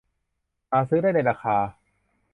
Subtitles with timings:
[0.69, 1.57] หาซื้อได้ในราคา